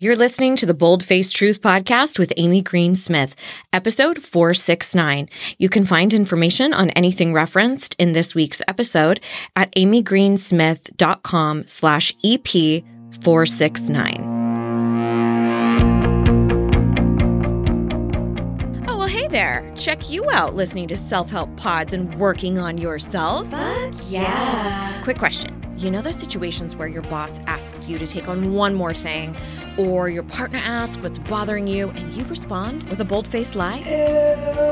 [0.00, 3.34] You're listening to the Bold Face Truth podcast with Amy Green Smith,
[3.72, 5.28] episode 469.
[5.58, 9.18] You can find information on anything referenced in this week's episode
[9.56, 12.46] at amygreensmith.com slash EP
[13.22, 14.37] 469.
[19.30, 19.70] There.
[19.76, 23.48] Check you out listening to self help pods and working on yourself.
[23.50, 25.02] Fuck yeah.
[25.02, 25.54] Quick question.
[25.78, 29.36] You know those situations where your boss asks you to take on one more thing,
[29.76, 33.78] or your partner asks what's bothering you, and you respond with a bold faced lie?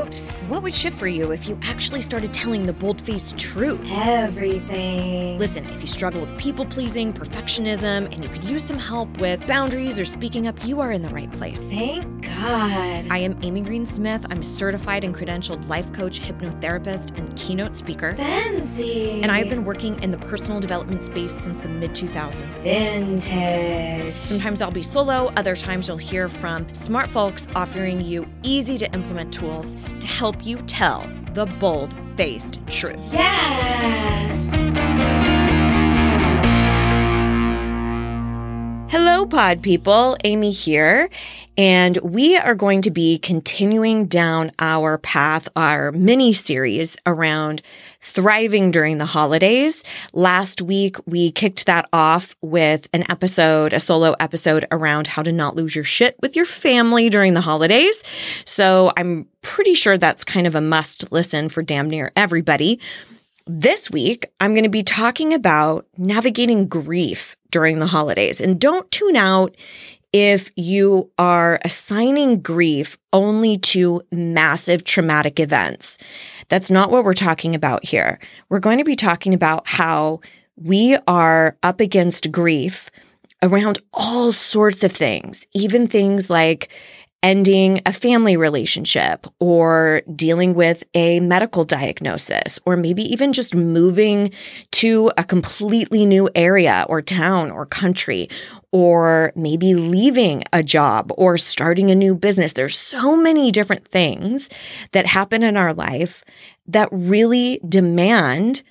[0.03, 0.41] Oops.
[0.41, 3.79] What would shift for you if you actually started telling the bold faced truth?
[3.89, 5.37] Everything.
[5.37, 9.47] Listen, if you struggle with people pleasing, perfectionism, and you could use some help with
[9.47, 11.61] boundaries or speaking up, you are in the right place.
[11.61, 13.07] Thank God.
[13.09, 14.25] I am Amy Green Smith.
[14.29, 18.13] I'm a certified and credentialed life coach, hypnotherapist, and keynote speaker.
[18.15, 19.21] Fancy.
[19.21, 22.59] And I have been working in the personal development space since the mid 2000s.
[22.61, 24.17] vintage.
[24.17, 28.91] Sometimes I'll be solo, other times you'll hear from smart folks offering you easy to
[28.93, 32.99] implement tools to help you tell the bold faced truth.
[33.11, 35.36] Yes.
[38.89, 40.15] Hello, pod people.
[40.23, 41.09] Amy here.
[41.57, 47.61] And we are going to be continuing down our path, our mini series around
[47.99, 49.83] thriving during the holidays.
[50.13, 55.33] Last week, we kicked that off with an episode, a solo episode around how to
[55.33, 58.01] not lose your shit with your family during the holidays.
[58.45, 62.79] So I'm pretty sure that's kind of a must listen for damn near everybody.
[63.49, 68.41] This week, I'm going to be talking about navigating grief during the holidays.
[68.41, 69.55] And don't tune out
[70.11, 75.97] if you are assigning grief only to massive traumatic events.
[76.49, 78.19] That's not what we're talking about here.
[78.49, 80.19] We're going to be talking about how
[80.57, 82.89] we are up against grief
[83.41, 86.69] around all sorts of things, even things like
[87.23, 94.31] ending a family relationship or dealing with a medical diagnosis or maybe even just moving
[94.71, 98.29] to a completely new area or town or country
[98.71, 102.53] or maybe leaving a job or starting a new business.
[102.53, 104.49] There's so many different things
[104.91, 106.23] that happen in our life
[106.67, 108.61] that really demand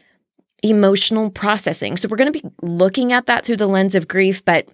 [0.63, 1.97] emotional processing.
[1.97, 4.69] So we're going to be looking at that through the lens of grief, but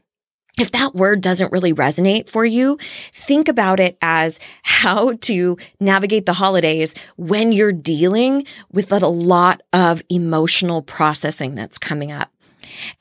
[0.59, 2.79] if that word doesn't really resonate for you,
[3.15, 9.63] think about it as how to navigate the holidays when you're dealing with a lot
[9.73, 12.31] of emotional processing that's coming up.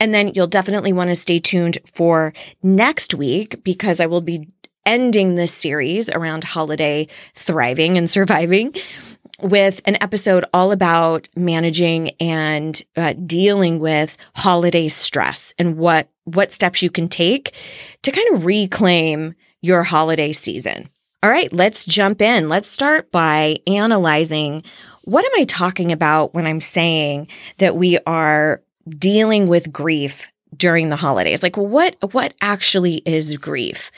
[0.00, 4.48] And then you'll definitely want to stay tuned for next week because I will be
[4.84, 8.74] ending this series around holiday thriving and surviving
[9.42, 16.52] with an episode all about managing and uh, dealing with holiday stress and what what
[16.52, 17.52] steps you can take
[18.02, 20.88] to kind of reclaim your holiday season.
[21.22, 22.48] All right, let's jump in.
[22.48, 24.62] Let's start by analyzing
[25.04, 27.28] what am I talking about when I'm saying
[27.58, 31.42] that we are dealing with grief during the holidays?
[31.42, 33.90] Like what what actually is grief?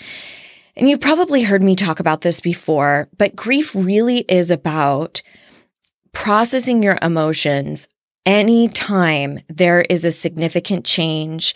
[0.76, 5.22] And you've probably heard me talk about this before, but grief really is about
[6.12, 7.88] processing your emotions
[8.26, 11.54] anytime there is a significant change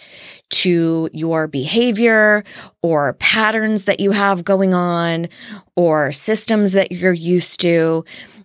[0.50, 2.44] to your behavior
[2.82, 5.28] or patterns that you have going on
[5.76, 8.04] or systems that you're used to.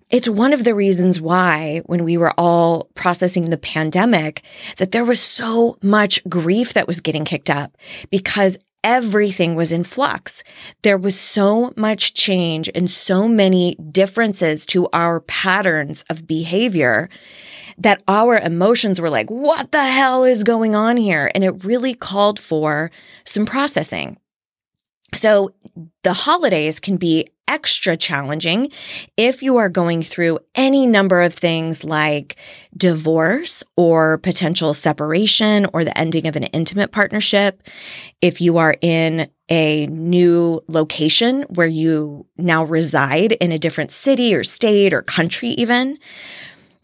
[0.10, 4.44] It's one of the reasons why, when we were all processing the pandemic,
[4.78, 7.76] that there was so much grief that was getting kicked up
[8.10, 10.44] because everything was in flux.
[10.82, 17.10] There was so much change and so many differences to our patterns of behavior
[17.78, 21.32] that our emotions were like, what the hell is going on here?
[21.34, 22.92] And it really called for
[23.26, 24.18] some processing.
[25.14, 25.54] So
[26.04, 28.72] the holidays can be extra challenging
[29.18, 32.36] if you are going through any number of things like
[32.76, 37.62] divorce or potential separation or the ending of an intimate partnership.
[38.22, 44.34] If you are in a new location where you now reside in a different city
[44.34, 45.98] or state or country, even.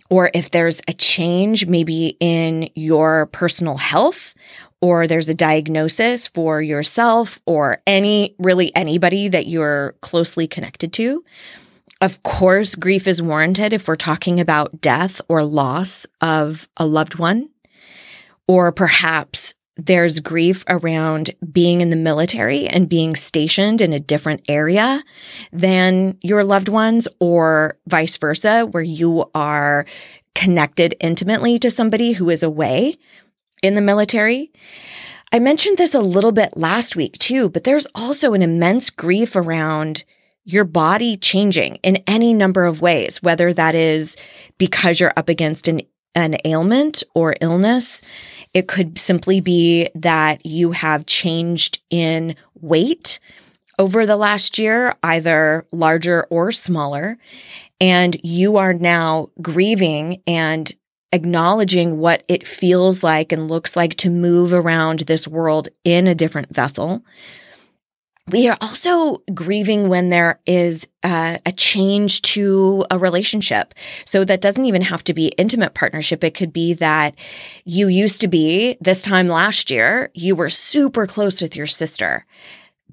[0.09, 4.33] Or if there's a change maybe in your personal health
[4.81, 11.23] or there's a diagnosis for yourself or any, really anybody that you're closely connected to.
[12.01, 17.19] Of course, grief is warranted if we're talking about death or loss of a loved
[17.19, 17.49] one,
[18.47, 24.41] or perhaps there's grief around being in the military and being stationed in a different
[24.47, 25.03] area
[25.51, 29.85] than your loved ones, or vice versa, where you are
[30.35, 32.97] connected intimately to somebody who is away
[33.61, 34.51] in the military.
[35.31, 39.35] I mentioned this a little bit last week too, but there's also an immense grief
[39.35, 40.03] around
[40.43, 44.17] your body changing in any number of ways, whether that is
[44.57, 45.81] because you're up against an,
[46.15, 48.01] an ailment or illness.
[48.53, 53.19] It could simply be that you have changed in weight
[53.77, 57.17] over the last year, either larger or smaller,
[57.79, 60.73] and you are now grieving and
[61.11, 66.15] acknowledging what it feels like and looks like to move around this world in a
[66.15, 67.03] different vessel.
[68.31, 73.73] We are also grieving when there is uh, a change to a relationship.
[74.05, 76.23] So that doesn't even have to be intimate partnership.
[76.23, 77.15] It could be that
[77.65, 82.25] you used to be this time last year, you were super close with your sister.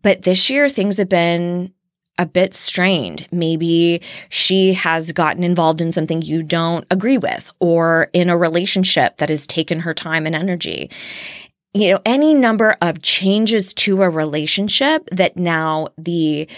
[0.00, 1.72] But this year, things have been
[2.18, 3.26] a bit strained.
[3.30, 9.18] Maybe she has gotten involved in something you don't agree with or in a relationship
[9.18, 10.90] that has taken her time and energy.
[11.74, 16.48] You know, any number of changes to a relationship that now the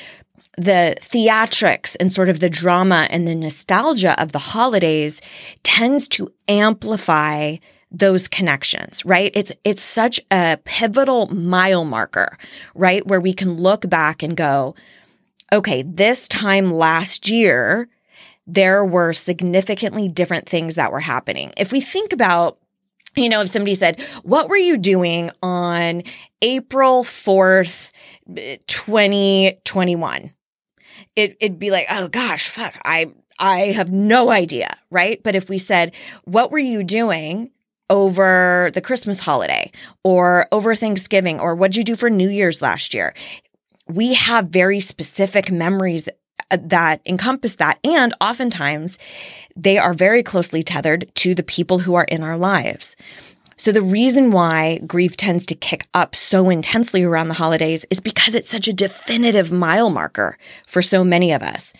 [0.56, 5.20] the theatrics and sort of the drama and the nostalgia of the holidays
[5.62, 7.56] tends to amplify
[7.90, 9.30] those connections, right?
[9.34, 12.36] It's it's such a pivotal mile marker,
[12.74, 13.06] right?
[13.06, 14.74] Where we can look back and go,
[15.52, 17.88] okay, this time last year,
[18.46, 21.52] there were significantly different things that were happening.
[21.56, 22.58] If we think about
[23.16, 26.04] you know, if somebody said, What were you doing on
[26.40, 27.90] April 4th,
[28.66, 30.32] 2021?
[31.16, 33.06] It, it'd be like, Oh gosh, fuck, I,
[33.38, 34.76] I have no idea.
[34.90, 35.22] Right.
[35.22, 35.94] But if we said,
[36.24, 37.50] What were you doing
[37.90, 39.72] over the Christmas holiday
[40.04, 43.14] or over Thanksgiving or what'd you do for New Year's last year?
[43.88, 46.08] We have very specific memories
[46.50, 47.78] uh, that encompass that.
[47.84, 48.98] And oftentimes
[49.56, 52.96] they are very closely tethered to the people who are in our lives.
[53.56, 57.98] So the reason why grief tends to kick up so intensely around the holidays is
[57.98, 61.74] because it's such a definitive mile marker for so many of us.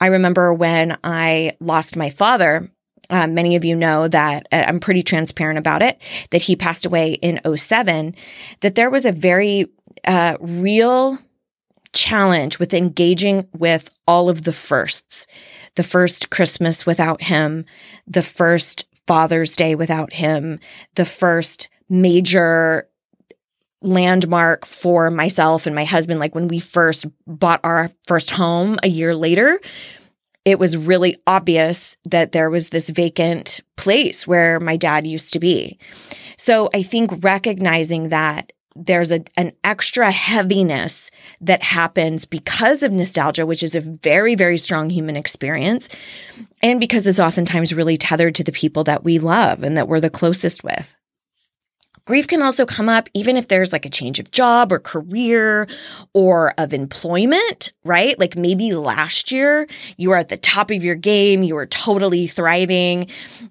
[0.00, 2.70] I remember when I lost my father,
[3.10, 6.00] uh, many of you know that uh, I'm pretty transparent about it,
[6.30, 8.14] that he passed away in 07,
[8.60, 9.66] that there was a very
[10.04, 11.18] uh, real
[11.96, 15.26] challenge with engaging with all of the firsts.
[15.74, 17.64] The first Christmas without him,
[18.06, 20.60] the first Father's Day without him,
[20.94, 22.88] the first major
[23.82, 26.20] landmark for myself and my husband.
[26.20, 29.60] Like when we first bought our first home a year later,
[30.44, 35.40] it was really obvious that there was this vacant place where my dad used to
[35.40, 35.78] be.
[36.38, 43.46] So I think recognizing that there's a, an extra heaviness that happens because of nostalgia,
[43.46, 45.88] which is a very, very strong human experience.
[46.62, 50.00] And because it's oftentimes really tethered to the people that we love and that we're
[50.00, 50.96] the closest with.
[52.06, 55.66] Grief can also come up even if there's like a change of job or career
[56.12, 58.16] or of employment, right?
[58.18, 59.66] Like maybe last year
[59.96, 63.08] you were at the top of your game, you were totally thriving.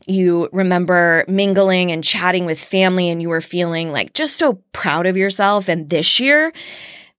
[0.08, 5.06] You remember mingling and chatting with family and you were feeling like just so proud
[5.06, 5.68] of yourself.
[5.68, 6.54] And this year,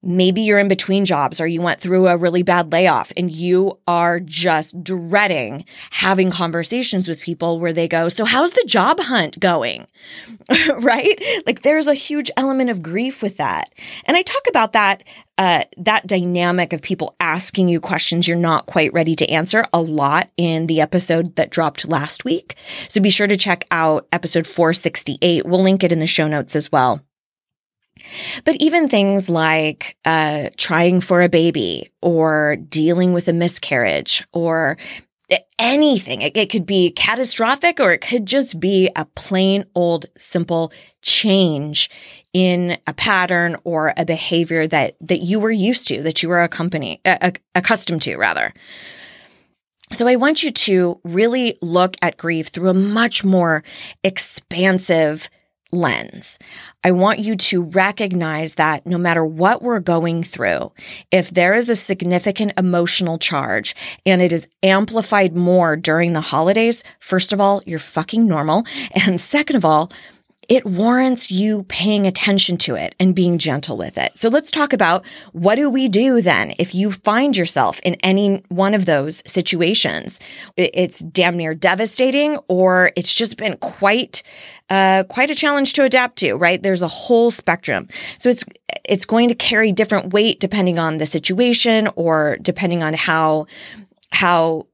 [0.06, 3.78] Maybe you're in between jobs or you went through a really bad layoff and you
[3.88, 9.40] are just dreading having conversations with people where they go, So, how's the job hunt
[9.40, 9.86] going?
[10.78, 11.20] right?
[11.46, 13.70] Like, there's a huge element of grief with that.
[14.04, 15.02] And I talk about that.
[15.38, 19.78] Uh, that dynamic of people asking you questions you're not quite ready to answer a
[19.78, 22.56] lot in the episode that dropped last week.
[22.88, 25.44] So be sure to check out episode 468.
[25.44, 27.02] We'll link it in the show notes as well.
[28.44, 34.76] But even things like uh, trying for a baby or dealing with a miscarriage or
[35.58, 40.72] anything, it, it could be catastrophic or it could just be a plain old simple
[41.02, 41.90] change
[42.32, 46.42] in a pattern or a behavior that that you were used to, that you were
[46.42, 48.52] accompany, uh, accustomed to, rather.
[49.92, 53.62] So I want you to really look at grief through a much more
[54.02, 55.30] expansive
[55.72, 56.38] lens.
[56.84, 60.72] I want you to recognize that no matter what we're going through,
[61.10, 66.84] if there is a significant emotional charge and it is amplified more during the holidays,
[67.00, 68.64] first of all, you're fucking normal.
[69.06, 69.90] And second of all,
[70.48, 74.16] it warrants you paying attention to it and being gentle with it.
[74.16, 78.44] So let's talk about what do we do then if you find yourself in any
[78.48, 80.20] one of those situations?
[80.56, 84.22] It's damn near devastating or it's just been quite
[84.68, 86.62] uh, quite a challenge to adapt to, right?
[86.62, 87.88] There's a whole spectrum.
[88.18, 88.44] So it's
[88.84, 93.46] it's going to carry different weight depending on the situation or depending on how
[94.12, 94.66] how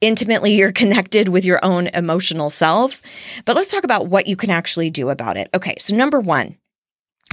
[0.00, 3.02] intimately you're connected with your own emotional self.
[3.44, 5.48] But let's talk about what you can actually do about it.
[5.54, 6.56] Okay, so number one,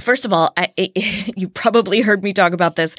[0.02, 2.96] First of all, I, it, you probably heard me talk about this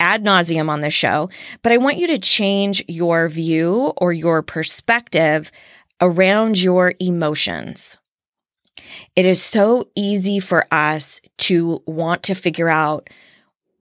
[0.00, 1.30] ad nauseum on this show,
[1.62, 5.52] but I want you to change your view or your perspective
[6.00, 7.98] around your emotions.
[9.14, 13.08] It is so easy for us to want to figure out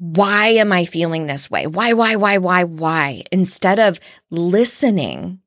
[0.01, 1.67] why am I feeling this way?
[1.67, 3.21] Why, why, why, why, why?
[3.31, 3.99] Instead of
[4.31, 5.41] listening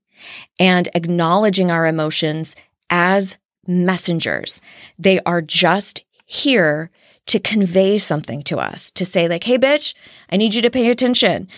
[0.61, 2.55] and acknowledging our emotions
[2.89, 4.61] as messengers.
[4.97, 6.93] They are just here
[7.27, 9.93] to convey something to us, to say, like, hey, bitch,
[10.31, 11.49] I need you to pay attention.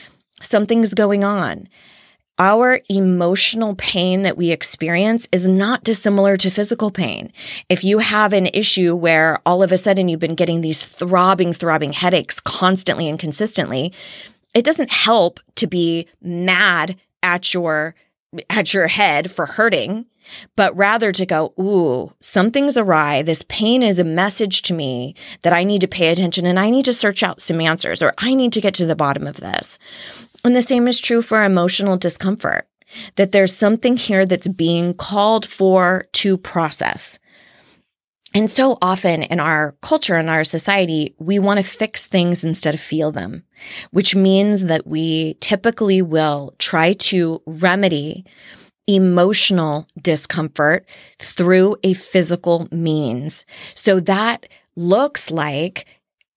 [0.40, 1.68] Something's going on.
[2.38, 7.32] Our emotional pain that we experience is not dissimilar to physical pain.
[7.70, 11.54] If you have an issue where all of a sudden you've been getting these throbbing,
[11.54, 13.92] throbbing headaches constantly and consistently,
[14.52, 17.94] it doesn't help to be mad at your
[18.50, 20.04] at your head for hurting
[20.54, 23.22] but rather to go, ooh, something's awry.
[23.22, 26.70] This pain is a message to me that I need to pay attention and I
[26.70, 29.36] need to search out some answers or I need to get to the bottom of
[29.36, 29.78] this.
[30.46, 32.68] And the same is true for emotional discomfort,
[33.16, 37.18] that there's something here that's being called for to process.
[38.32, 42.74] And so often in our culture, in our society, we want to fix things instead
[42.74, 43.42] of feel them,
[43.90, 48.24] which means that we typically will try to remedy
[48.86, 50.86] emotional discomfort
[51.18, 53.46] through a physical means.
[53.74, 55.86] So that looks like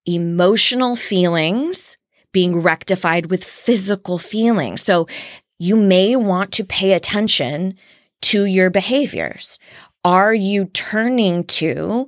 [0.07, 1.98] emotional feelings
[2.39, 4.81] being rectified with physical feelings.
[4.81, 5.07] So
[5.59, 7.75] you may want to pay attention
[8.21, 9.59] to your behaviors.
[10.05, 12.07] Are you turning to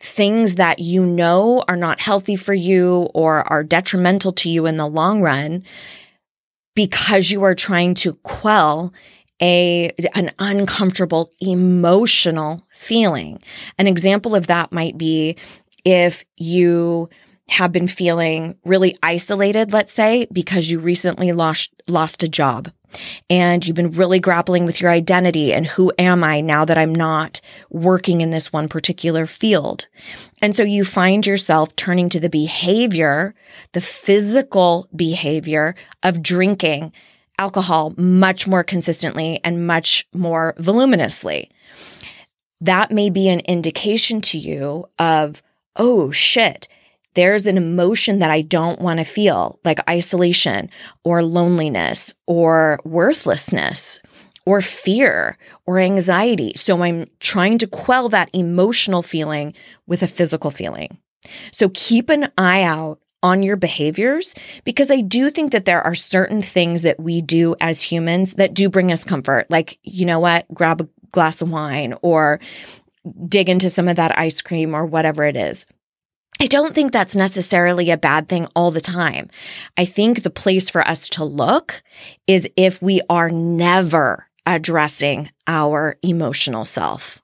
[0.00, 4.78] things that you know are not healthy for you or are detrimental to you in
[4.78, 5.62] the long run
[6.74, 8.94] because you are trying to quell
[9.42, 13.42] a an uncomfortable emotional feeling.
[13.78, 15.36] An example of that might be
[15.84, 17.10] if you
[17.48, 22.70] have been feeling really isolated, let's say, because you recently lost lost a job
[23.28, 26.94] and you've been really grappling with your identity and who am I now that I'm
[26.94, 29.88] not working in this one particular field.
[30.40, 33.34] And so you find yourself turning to the behavior,
[33.72, 36.92] the physical behavior of drinking
[37.38, 41.50] alcohol much more consistently and much more voluminously.
[42.60, 45.42] That may be an indication to you of,
[45.76, 46.68] oh shit,
[47.14, 50.70] there's an emotion that I don't want to feel, like isolation
[51.04, 54.00] or loneliness or worthlessness
[54.46, 56.52] or fear or anxiety.
[56.56, 59.54] So I'm trying to quell that emotional feeling
[59.86, 60.98] with a physical feeling.
[61.52, 65.94] So keep an eye out on your behaviors because I do think that there are
[65.94, 69.46] certain things that we do as humans that do bring us comfort.
[69.48, 70.46] Like, you know what?
[70.52, 72.38] Grab a glass of wine or
[73.26, 75.66] dig into some of that ice cream or whatever it is.
[76.44, 79.30] I don't think that's necessarily a bad thing all the time.
[79.78, 81.82] I think the place for us to look
[82.26, 87.22] is if we are never addressing our emotional self.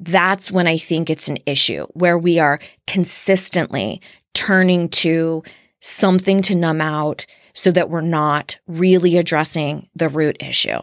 [0.00, 4.00] That's when I think it's an issue where we are consistently
[4.32, 5.42] turning to
[5.82, 10.80] something to numb out so that we're not really addressing the root issue.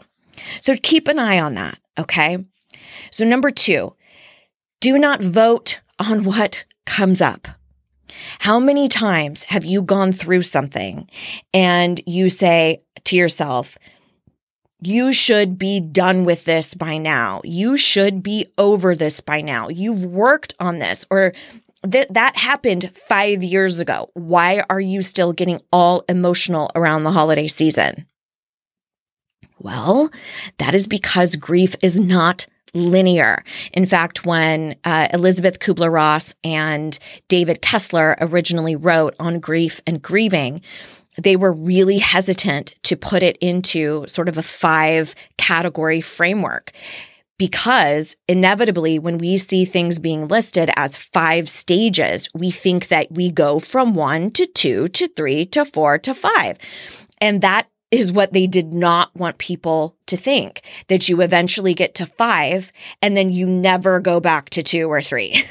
[0.61, 1.79] So keep an eye on that.
[1.97, 2.45] Okay.
[3.09, 3.95] So, number two,
[4.81, 7.47] do not vote on what comes up.
[8.39, 11.09] How many times have you gone through something
[11.53, 13.77] and you say to yourself,
[14.81, 17.41] you should be done with this by now.
[17.43, 19.69] You should be over this by now.
[19.69, 21.33] You've worked on this, or
[21.83, 24.09] that that happened five years ago.
[24.13, 28.07] Why are you still getting all emotional around the holiday season?
[29.59, 30.09] Well,
[30.57, 33.43] that is because grief is not linear.
[33.73, 36.97] In fact, when uh, Elisabeth Kubler Ross and
[37.27, 40.61] David Kessler originally wrote on grief and grieving,
[41.17, 46.71] they were really hesitant to put it into sort of a five category framework
[47.41, 53.31] because inevitably, when we see things being listed as five stages, we think that we
[53.31, 56.59] go from one to two to three to four to five.
[57.19, 61.93] And that is what they did not want people to think that you eventually get
[61.95, 62.71] to five
[63.01, 65.43] and then you never go back to two or three.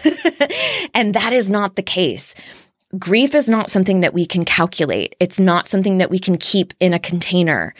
[0.94, 2.34] and that is not the case.
[2.98, 5.14] Grief is not something that we can calculate.
[5.20, 7.74] It's not something that we can keep in a container.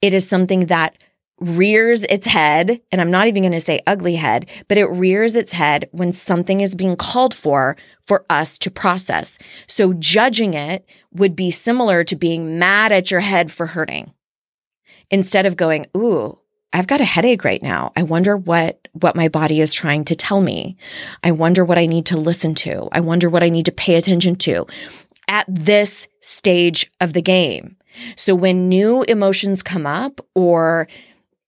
[0.00, 0.96] It is something that
[1.40, 5.34] rears its head, and I'm not even going to say ugly head, but it rears
[5.34, 7.76] its head when something is being called for
[8.06, 9.38] for us to process.
[9.66, 14.12] So judging it would be similar to being mad at your head for hurting.
[15.10, 16.38] Instead of going, ooh,
[16.72, 17.92] I've got a headache right now.
[17.94, 20.76] I wonder what, what my body is trying to tell me.
[21.22, 22.88] I wonder what I need to listen to.
[22.90, 24.66] I wonder what I need to pay attention to
[25.28, 27.76] at this stage of the game.
[28.16, 30.88] So when new emotions come up or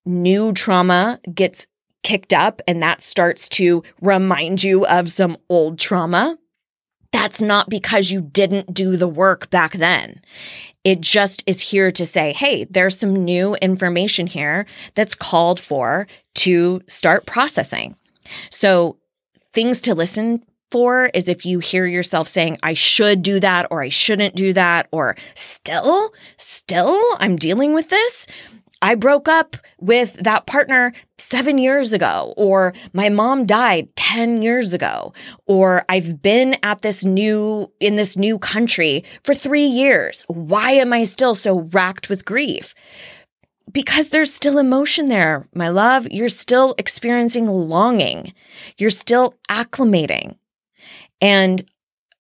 [0.07, 1.67] new trauma gets
[2.03, 6.39] kicked up and that starts to remind you of some old trauma,
[7.13, 10.21] that's not because you didn't do the work back then.
[10.85, 16.07] It just is here to say, hey, there's some new information here that's called for
[16.37, 17.97] to start processing.
[18.51, 18.99] So,
[19.53, 23.83] things to listen for is if you hear yourself saying, I should do that, or
[23.83, 28.27] I shouldn't do that, or still, still, I'm dealing with this.
[28.83, 34.73] I broke up with that partner seven years ago, or my mom died 10 years
[34.73, 35.13] ago,
[35.47, 40.25] or I've been at this new, in this new country for three years.
[40.29, 42.75] Why am I still so racked with grief?
[43.73, 46.07] Because there's still emotion there, my love.
[46.11, 48.33] You're still experiencing longing.
[48.79, 50.37] You're still acclimating.
[51.21, 51.63] And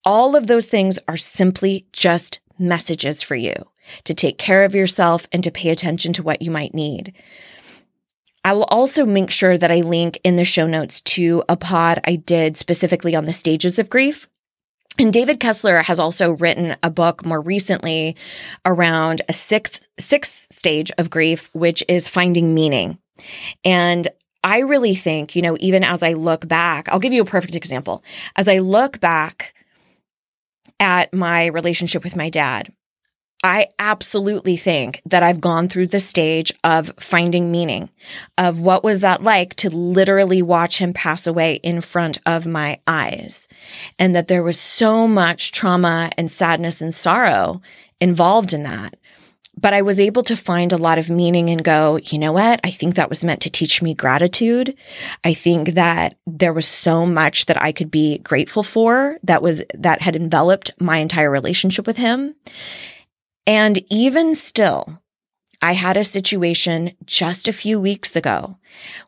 [0.04, 3.52] all of those things are simply just messages for you
[4.04, 7.12] to take care of yourself and to pay attention to what you might need.
[8.44, 12.00] I will also make sure that I link in the show notes to a pod
[12.04, 14.28] I did specifically on the stages of grief.
[14.98, 18.16] And David Kessler has also written a book more recently
[18.64, 22.98] around a sixth sixth stage of grief, which is finding meaning.
[23.64, 24.08] And
[24.44, 27.56] I really think, you know, even as I look back, I'll give you a perfect
[27.56, 28.04] example.
[28.36, 29.54] As I look back
[30.78, 32.72] at my relationship with my dad,
[33.44, 37.90] I absolutely think that I've gone through the stage of finding meaning
[38.36, 42.80] of what was that like to literally watch him pass away in front of my
[42.86, 43.46] eyes
[43.98, 47.60] and that there was so much trauma and sadness and sorrow
[48.00, 48.96] involved in that.
[49.58, 52.60] But I was able to find a lot of meaning and go, you know what?
[52.62, 54.76] I think that was meant to teach me gratitude.
[55.24, 59.62] I think that there was so much that I could be grateful for that was,
[59.72, 62.34] that had enveloped my entire relationship with him.
[63.46, 65.00] And even still,
[65.62, 68.58] I had a situation just a few weeks ago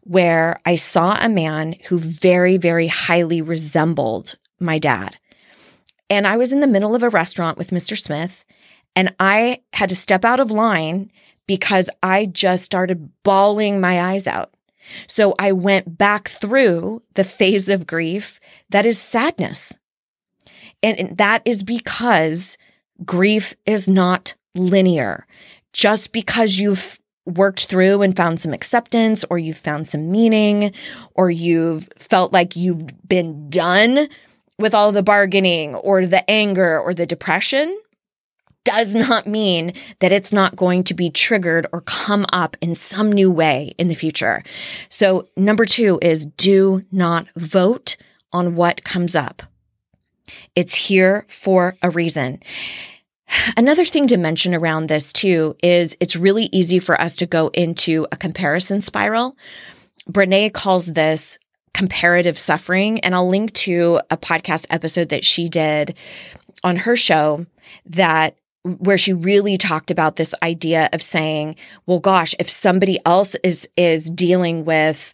[0.03, 5.19] where I saw a man who very, very highly resembled my dad.
[6.09, 7.99] And I was in the middle of a restaurant with Mr.
[7.99, 8.45] Smith,
[8.97, 11.11] and I had to step out of line
[11.47, 14.55] because I just started bawling my eyes out.
[15.07, 19.79] So I went back through the phase of grief that is sadness.
[20.83, 22.57] And that is because
[23.05, 25.27] grief is not linear.
[25.73, 30.73] Just because you've worked through and found some acceptance, or you've found some meaning,
[31.15, 34.09] or you've felt like you've been done
[34.59, 37.79] with all the bargaining, or the anger, or the depression,
[38.65, 43.11] does not mean that it's not going to be triggered or come up in some
[43.11, 44.43] new way in the future.
[44.89, 47.97] So, number two is do not vote
[48.33, 49.43] on what comes up.
[50.55, 52.41] It's here for a reason.
[53.57, 57.49] Another thing to mention around this too is it's really easy for us to go
[57.49, 59.37] into a comparison spiral.
[60.11, 61.39] Brene calls this
[61.75, 65.97] comparative suffering, and I'll link to a podcast episode that she did
[66.65, 67.47] on her show
[67.87, 73.37] that where she really talked about this idea of saying, well gosh, if somebody else
[73.45, 75.13] is is dealing with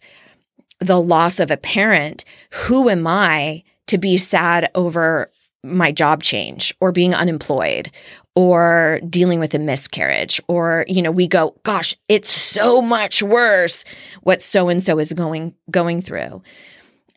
[0.79, 5.31] the loss of a parent, who am I to be sad over
[5.63, 7.89] my job change or being unemployed
[8.35, 13.83] or dealing with a miscarriage or you know we go gosh it's so much worse
[14.21, 16.41] what so and so is going going through.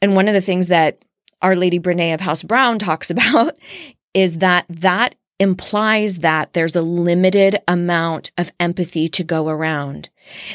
[0.01, 1.05] And one of the things that
[1.43, 3.57] our lady brene of house brown talks about
[4.15, 10.09] is that that implies that there's a limited amount of empathy to go around.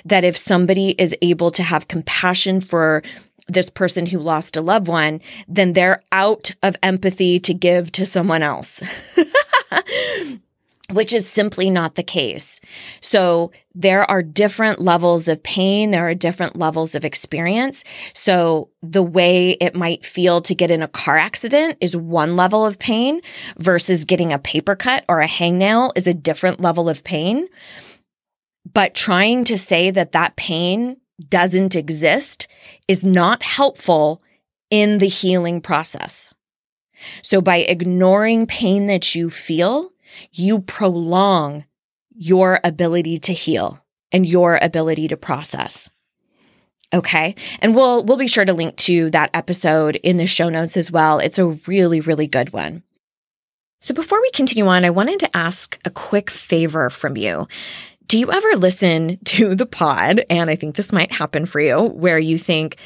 [0.03, 3.01] That if somebody is able to have compassion for
[3.47, 8.05] this person who lost a loved one, then they're out of empathy to give to
[8.05, 8.81] someone else.
[10.91, 12.59] Which is simply not the case.
[13.01, 15.89] So there are different levels of pain.
[15.89, 17.83] There are different levels of experience.
[18.13, 22.63] So the way it might feel to get in a car accident is one level
[22.65, 23.21] of pain
[23.57, 27.47] versus getting a paper cut or a hangnail is a different level of pain.
[28.71, 30.97] But trying to say that that pain
[31.29, 32.47] doesn't exist
[32.87, 34.21] is not helpful
[34.69, 36.33] in the healing process.
[37.21, 39.91] So by ignoring pain that you feel,
[40.31, 41.65] you prolong
[42.15, 45.89] your ability to heal and your ability to process.
[46.93, 47.35] Okay.
[47.59, 50.91] And we'll we'll be sure to link to that episode in the show notes as
[50.91, 51.19] well.
[51.19, 52.83] It's a really really good one.
[53.81, 57.47] So before we continue on, I wanted to ask a quick favor from you
[58.13, 60.23] Do you ever listen to the pod?
[60.29, 62.77] And I think this might happen for you where you think,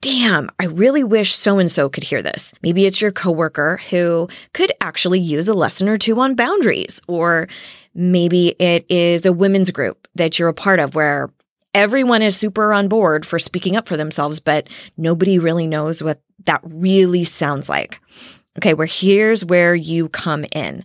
[0.00, 2.52] damn, I really wish so and so could hear this.
[2.64, 7.46] Maybe it's your coworker who could actually use a lesson or two on boundaries, or
[7.94, 11.30] maybe it is a women's group that you're a part of where
[11.74, 16.20] everyone is super on board for speaking up for themselves, but nobody really knows what
[16.46, 18.00] that really sounds like.
[18.58, 20.84] Okay, well, here's where you come in.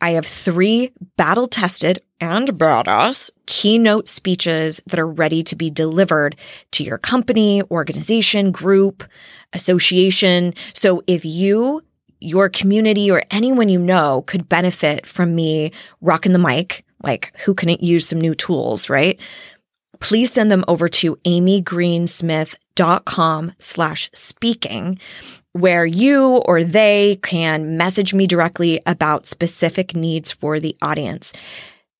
[0.00, 6.36] I have three battle tested and badass keynote speeches that are ready to be delivered
[6.72, 9.04] to your company, organization, group,
[9.52, 10.54] association.
[10.72, 11.82] So if you,
[12.20, 17.54] your community, or anyone you know could benefit from me rocking the mic, like who
[17.54, 19.20] couldn't use some new tools, right?
[20.00, 24.98] Please send them over to amygreensmith.com slash speaking
[25.52, 31.32] where you or they can message me directly about specific needs for the audience.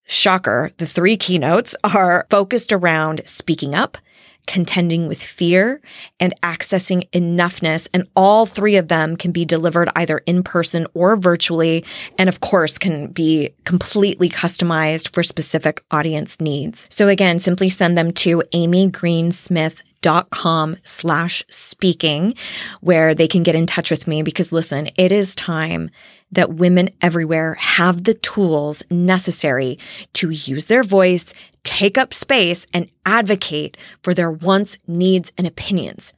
[0.06, 3.98] Shocker, the three keynotes are focused around speaking up,
[4.46, 5.80] contending with fear,
[6.18, 7.86] and accessing enoughness.
[7.92, 11.84] And all three of them can be delivered either in person or virtually.
[12.16, 16.86] And of course, can be completely customized for specific audience needs.
[16.90, 22.34] So again, simply send them to Amy Greensmith dot com slash speaking
[22.80, 25.90] where they can get in touch with me because listen, it is time
[26.32, 29.78] that women everywhere have the tools necessary
[30.14, 31.32] to use their voice,
[31.64, 36.12] take up space, and advocate for their wants, needs, and opinions.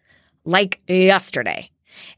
[0.44, 1.70] Like yesterday.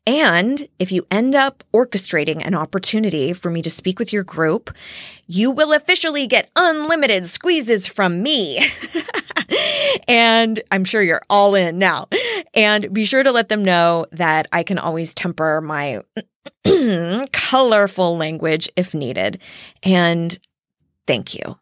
[0.06, 4.70] And if you end up orchestrating an opportunity for me to speak with your group,
[5.26, 8.60] you will officially get unlimited squeezes from me.
[10.08, 12.08] and I'm sure you're all in now.
[12.54, 16.00] And be sure to let them know that I can always temper my
[17.32, 19.40] colorful language if needed.
[19.82, 20.38] And
[21.06, 21.58] thank you.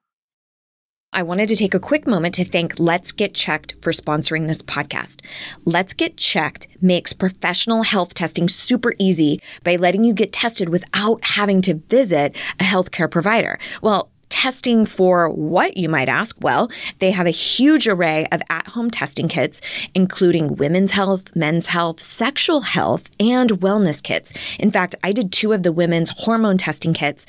[1.13, 4.63] I wanted to take a quick moment to thank Let's Get Checked for sponsoring this
[4.63, 5.23] podcast.
[5.65, 11.25] Let's Get Checked makes professional health testing super easy by letting you get tested without
[11.25, 13.59] having to visit a healthcare provider.
[13.83, 16.37] Well, testing for what, you might ask?
[16.41, 19.61] Well, they have a huge array of at home testing kits,
[19.95, 24.33] including women's health, men's health, sexual health, and wellness kits.
[24.59, 27.27] In fact, I did two of the women's hormone testing kits,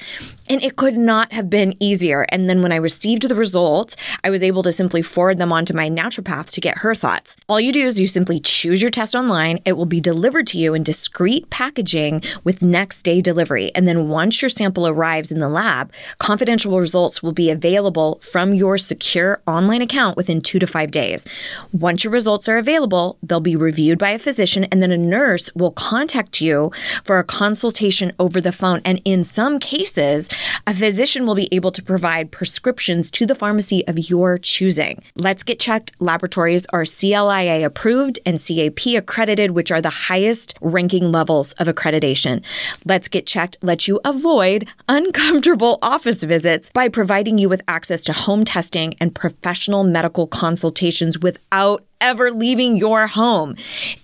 [0.48, 2.26] and it could not have been easier.
[2.30, 5.66] And then when I received the results, I was able to simply forward them on
[5.66, 7.36] to my naturopath to get her thoughts.
[7.50, 9.60] All you do is you simply choose your test online.
[9.66, 13.72] It will be delivered to you in discreet packaging with next day delivery.
[13.76, 18.54] And then once your sample arrives in the lab, confidential results will be available from
[18.54, 21.26] your secure online account within two to five days.
[21.72, 25.50] Once your results are available, they'll be reviewed by a physician and then a nurse
[25.56, 26.70] will contact you
[27.06, 28.82] for a consultation over the phone.
[28.84, 30.30] And in some cases,
[30.68, 35.02] a physician will be able to provide prescriptions to the pharmacy of your choosing.
[35.16, 41.10] Let's Get Checked laboratories are CLIA approved and CAP accredited, which are the highest ranking
[41.10, 42.44] levels of accreditation.
[42.84, 48.14] Let's Get Checked lets you avoid uncomfortable office visits by providing you with access to
[48.14, 53.56] home testing and professional medical consultations without ever leaving your home.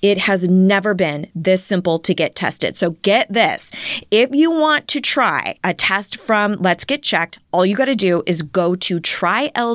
[0.02, 2.78] It has never been this simple to get tested.
[2.78, 3.72] So get this.
[4.12, 7.96] If you want to try a test from Let's Get Checked, all you got to
[7.96, 9.74] do is go to trylgc.com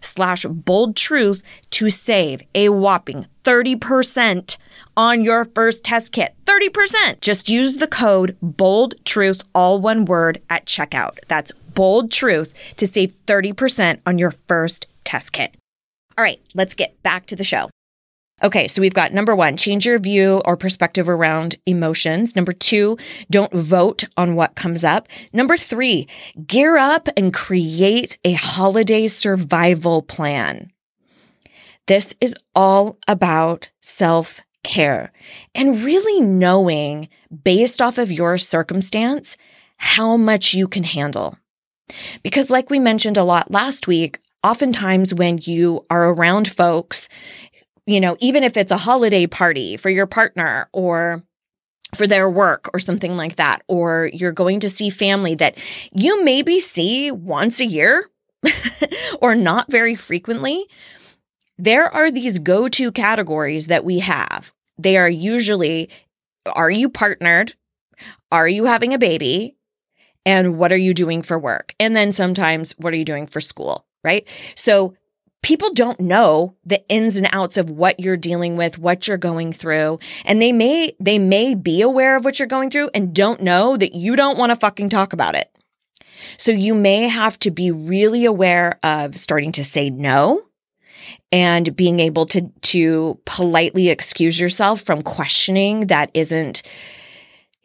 [0.00, 4.56] slash bold truth to save a whopping 30%
[4.96, 6.34] on your first test kit.
[6.44, 7.20] 30%.
[7.20, 11.18] Just use the code bold truth, all one word at checkout.
[11.28, 15.57] That's bold truth to save 30% on your first test kit.
[16.18, 17.70] All right, let's get back to the show.
[18.42, 22.34] Okay, so we've got number one, change your view or perspective around emotions.
[22.34, 22.98] Number two,
[23.30, 25.06] don't vote on what comes up.
[25.32, 26.08] Number three,
[26.44, 30.72] gear up and create a holiday survival plan.
[31.86, 35.12] This is all about self care
[35.54, 37.08] and really knowing
[37.44, 39.36] based off of your circumstance
[39.76, 41.38] how much you can handle.
[42.24, 47.08] Because, like we mentioned a lot last week, oftentimes when you are around folks
[47.88, 51.24] you know, even if it's a holiday party for your partner or
[51.94, 55.56] for their work or something like that, or you're going to see family that
[55.94, 58.10] you maybe see once a year
[59.22, 60.66] or not very frequently,
[61.56, 64.52] there are these go to categories that we have.
[64.76, 65.88] They are usually
[66.54, 67.54] are you partnered?
[68.30, 69.56] Are you having a baby?
[70.26, 71.74] And what are you doing for work?
[71.80, 73.87] And then sometimes, what are you doing for school?
[74.04, 74.26] Right.
[74.54, 74.94] So
[75.42, 79.52] people don't know the ins and outs of what you're dealing with, what you're going
[79.52, 79.98] through.
[80.24, 83.76] And they may, they may be aware of what you're going through and don't know
[83.76, 85.50] that you don't want to fucking talk about it.
[86.36, 90.42] So you may have to be really aware of starting to say no
[91.30, 96.62] and being able to, to politely excuse yourself from questioning that isn't,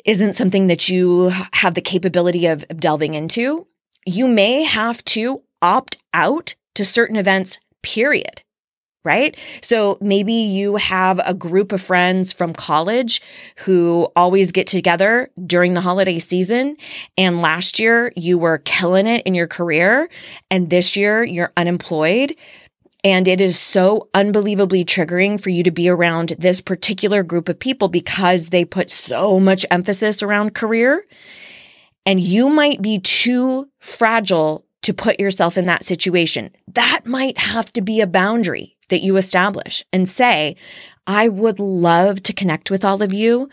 [0.05, 3.65] isn't something that you have the capability of delving into.
[4.05, 8.43] You may have to opt out to certain events, period
[9.05, 9.35] right?
[9.61, 13.21] So maybe you have a group of friends from college
[13.59, 16.77] who always get together during the holiday season.
[17.17, 20.09] And last year you were killing it in your career.
[20.49, 22.35] And this year you're unemployed.
[23.03, 27.59] And it is so unbelievably triggering for you to be around this particular group of
[27.59, 31.05] people because they put so much emphasis around career.
[32.05, 36.51] And you might be too fragile to put yourself in that situation.
[36.67, 40.55] That might have to be a boundary that you establish and say,
[41.07, 43.49] I would love to connect with all of you.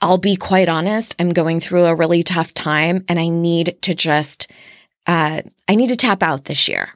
[0.00, 1.14] I'll be quite honest.
[1.18, 4.50] I'm going through a really tough time and I need to just,
[5.06, 6.90] uh, I need to tap out this year.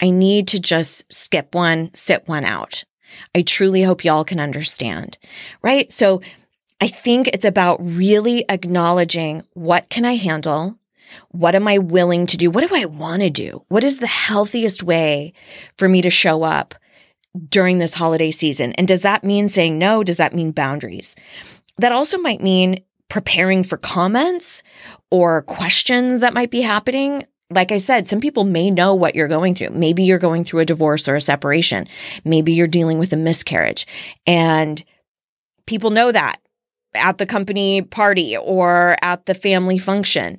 [0.00, 2.84] I need to just skip one, sit one out.
[3.34, 5.18] I truly hope y'all can understand,
[5.62, 5.92] right?
[5.92, 6.22] So
[6.80, 10.78] I think it's about really acknowledging what can I handle?
[11.28, 12.50] What am I willing to do?
[12.50, 13.64] What do I want to do?
[13.68, 15.32] What is the healthiest way
[15.78, 16.74] for me to show up
[17.48, 18.72] during this holiday season?
[18.74, 20.02] And does that mean saying no?
[20.02, 21.16] Does that mean boundaries?
[21.78, 24.62] That also might mean preparing for comments
[25.10, 27.26] or questions that might be happening.
[27.50, 29.70] Like I said, some people may know what you're going through.
[29.70, 31.86] Maybe you're going through a divorce or a separation.
[32.24, 33.86] Maybe you're dealing with a miscarriage
[34.26, 34.82] and
[35.66, 36.40] people know that
[36.94, 40.38] at the company party or at the family function.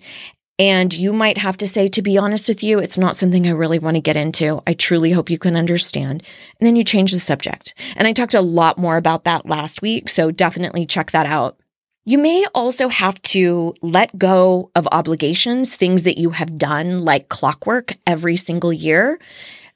[0.63, 3.49] And you might have to say, to be honest with you, it's not something I
[3.49, 4.63] really want to get into.
[4.65, 6.23] I truly hope you can understand.
[6.57, 7.73] And then you change the subject.
[7.97, 10.07] And I talked a lot more about that last week.
[10.07, 11.59] So definitely check that out.
[12.05, 17.27] You may also have to let go of obligations, things that you have done like
[17.27, 19.19] clockwork every single year.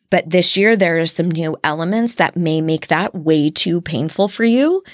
[0.09, 4.29] But this year, there are some new elements that may make that way too painful
[4.29, 4.85] for you.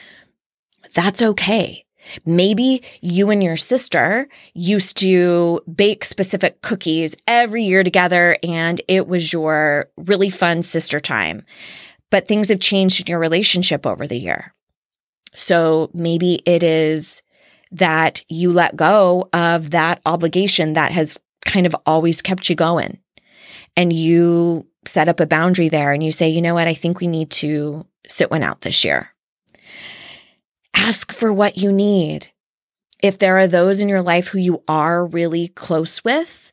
[0.96, 1.83] That's okay.
[2.26, 9.08] Maybe you and your sister used to bake specific cookies every year together and it
[9.08, 11.44] was your really fun sister time.
[12.10, 14.54] But things have changed in your relationship over the year.
[15.36, 17.24] So maybe it is
[17.72, 23.00] that you let go of that obligation that has kind of always kept you going.
[23.76, 26.68] And you set up a boundary there and you say, you know what?
[26.68, 29.13] I think we need to sit one out this year.
[30.74, 32.32] Ask for what you need.
[33.02, 36.52] If there are those in your life who you are really close with,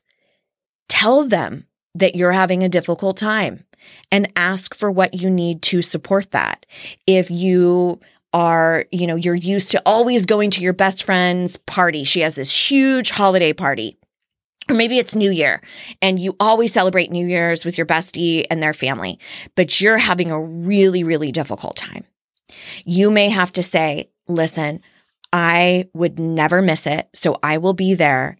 [0.89, 3.65] tell them that you're having a difficult time
[4.11, 6.65] and ask for what you need to support that.
[7.07, 7.99] If you
[8.33, 12.03] are, you know, you're used to always going to your best friend's party.
[12.03, 13.97] She has this huge holiday party.
[14.69, 15.61] Or maybe it's New Year
[16.01, 19.19] and you always celebrate New Year's with your bestie and their family,
[19.55, 22.05] but you're having a really, really difficult time.
[22.85, 24.81] You may have to say, listen,
[25.33, 27.09] I would never miss it.
[27.13, 28.37] So I will be there.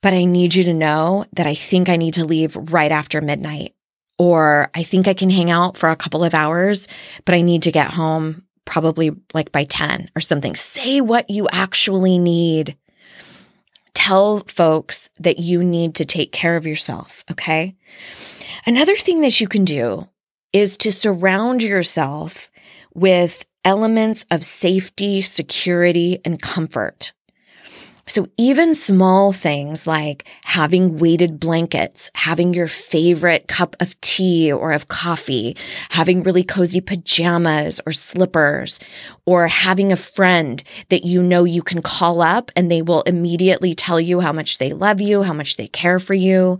[0.00, 3.20] But I need you to know that I think I need to leave right after
[3.20, 3.74] midnight.
[4.18, 6.88] Or I think I can hang out for a couple of hours,
[7.24, 10.54] but I need to get home probably like by 10 or something.
[10.54, 12.76] Say what you actually need.
[13.94, 17.24] Tell folks that you need to take care of yourself.
[17.30, 17.76] Okay.
[18.66, 20.08] Another thing that you can do
[20.52, 22.50] is to surround yourself
[22.98, 27.12] with elements of safety, security, and comfort.
[28.08, 34.72] So even small things like having weighted blankets, having your favorite cup of tea or
[34.72, 35.54] of coffee,
[35.90, 38.80] having really cozy pajamas or slippers,
[39.26, 43.74] or having a friend that you know you can call up and they will immediately
[43.74, 46.58] tell you how much they love you, how much they care for you.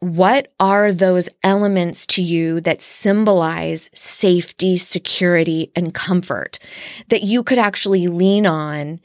[0.00, 6.60] What are those elements to you that symbolize safety, security, and comfort
[7.08, 9.00] that you could actually lean on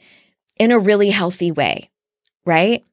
[0.56, 1.90] in a really healthy way?
[2.46, 2.84] Right?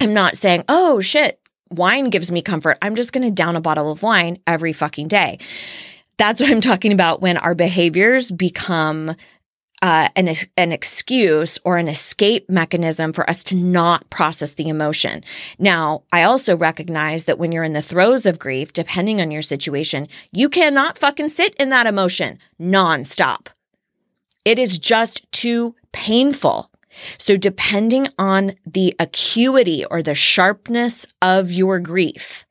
[0.00, 2.78] I'm not saying, oh shit, wine gives me comfort.
[2.80, 5.38] I'm just going to down a bottle of wine every fucking day.
[6.16, 9.14] That's what I'm talking about when our behaviors become
[9.82, 15.22] uh, an, an excuse or an escape mechanism for us to not process the emotion.
[15.58, 19.42] Now, I also recognize that when you're in the throes of grief, depending on your
[19.42, 23.48] situation, you cannot fucking sit in that emotion nonstop.
[24.44, 26.70] It is just too painful.
[27.18, 32.44] So, depending on the acuity or the sharpness of your grief,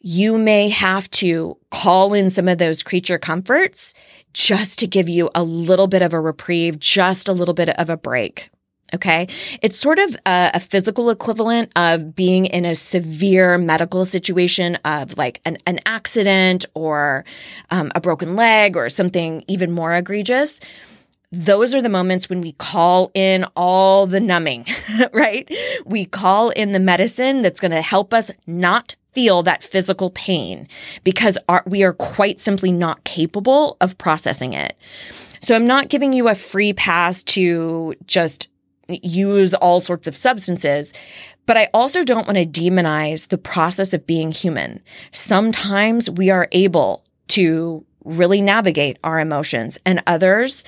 [0.00, 3.92] you may have to call in some of those creature comforts
[4.32, 7.90] just to give you a little bit of a reprieve, just a little bit of
[7.90, 8.50] a break.
[8.92, 9.28] Okay.
[9.62, 15.16] It's sort of a, a, physical equivalent of being in a severe medical situation of
[15.16, 17.24] like an, an accident or
[17.70, 20.60] um, a broken leg or something even more egregious.
[21.30, 24.66] Those are the moments when we call in all the numbing,
[25.12, 25.48] right?
[25.86, 30.68] We call in the medicine that's going to help us not feel that physical pain
[31.04, 34.76] because our, we are quite simply not capable of processing it.
[35.40, 38.48] So I'm not giving you a free pass to just
[39.02, 40.92] use all sorts of substances.
[41.46, 44.80] But I also don't want to demonize the process of being human.
[45.12, 50.64] Sometimes we are able to really navigate our emotions, and others,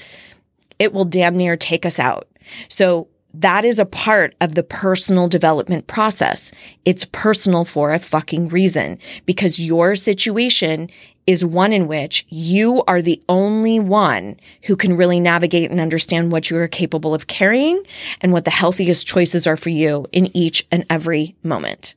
[0.79, 2.29] it will damn near take us out.
[2.69, 6.53] So that is a part of the personal development process.
[6.85, 10.91] It's personal for a fucking reason because your situation
[11.27, 16.33] is one in which you are the only one who can really navigate and understand
[16.33, 17.83] what you are capable of carrying
[18.21, 21.95] and what the healthiest choices are for you in each and every moment.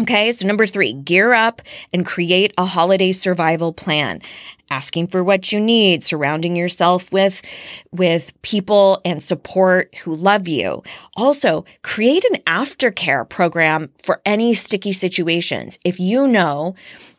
[0.00, 1.60] Okay, so number three, gear up
[1.92, 4.22] and create a holiday survival plan.
[4.70, 7.42] Asking for what you need, surrounding yourself with,
[7.90, 10.84] with people and support who love you.
[11.16, 15.80] Also, create an aftercare program for any sticky situations.
[15.84, 16.76] If you know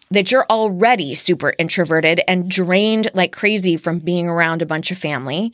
[0.09, 4.97] that you're already super introverted and drained like crazy from being around a bunch of
[4.97, 5.51] family,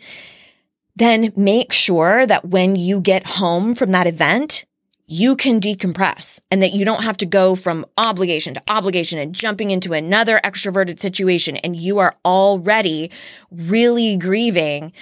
[0.95, 4.65] then make sure that when you get home from that event,
[5.07, 9.35] you can decompress and that you don't have to go from obligation to obligation and
[9.35, 11.57] jumping into another extroverted situation.
[11.57, 13.11] And you are already
[13.51, 14.93] really grieving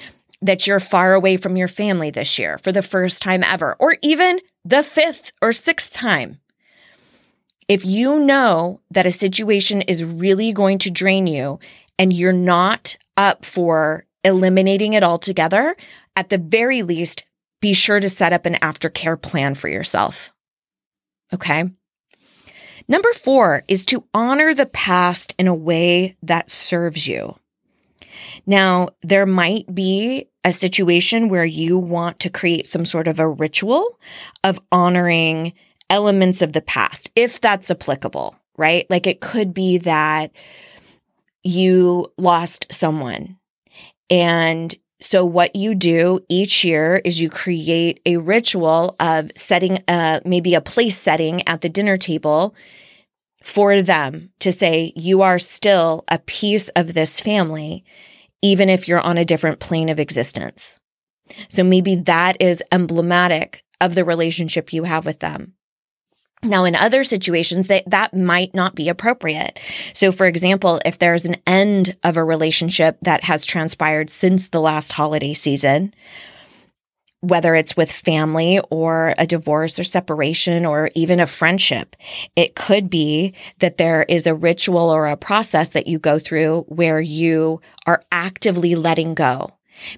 [0.42, 3.96] that you're far away from your family this year for the first time ever, or
[4.02, 6.40] even the fifth or sixth time.
[7.70, 11.60] If you know that a situation is really going to drain you
[11.98, 15.78] and you're not up for eliminating it altogether,
[16.16, 17.24] at the very least,
[17.64, 20.34] be sure to set up an aftercare plan for yourself.
[21.34, 21.64] Okay.
[22.90, 27.38] Number four is to honor the past in a way that serves you.
[28.46, 33.30] Now, there might be a situation where you want to create some sort of a
[33.30, 33.98] ritual
[34.44, 35.54] of honoring
[35.90, 38.86] elements of the past, if that's applicable, right?
[38.90, 40.32] Like it could be that
[41.44, 43.38] you lost someone.
[44.10, 50.22] And so, what you do each year is you create a ritual of setting a,
[50.24, 52.56] maybe a place setting at the dinner table
[53.44, 57.84] for them to say, you are still a piece of this family,
[58.42, 60.78] even if you're on a different plane of existence.
[61.50, 65.54] So, maybe that is emblematic of the relationship you have with them.
[66.44, 69.60] Now, in other situations, that, that might not be appropriate.
[69.94, 74.62] So, for example, if there's an end of a relationship that has transpired since the
[74.62, 75.94] last holiday season,
[77.22, 81.96] whether it's with family or a divorce or separation or even a friendship,
[82.36, 86.66] it could be that there is a ritual or a process that you go through
[86.68, 89.50] where you are actively letting go.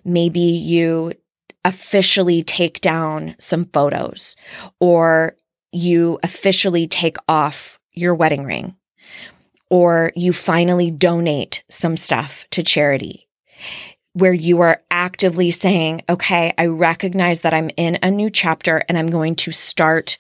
[0.04, 1.14] Maybe you
[1.66, 4.36] officially take down some photos
[4.80, 5.36] or
[5.76, 8.76] you officially take off your wedding ring
[9.70, 13.28] or you finally donate some stuff to charity
[14.14, 18.98] where you are actively saying, okay, I recognize that I'm in a new chapter and
[18.98, 20.18] I'm going to start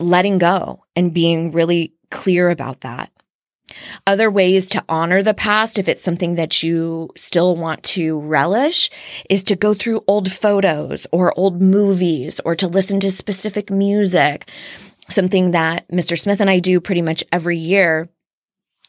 [0.00, 3.12] letting go and being really clear about that.
[4.06, 8.90] Other ways to honor the past, if it's something that you still want to relish,
[9.28, 14.48] is to go through old photos or old movies or to listen to specific music.
[15.08, 16.18] Something that Mr.
[16.18, 18.08] Smith and I do pretty much every year.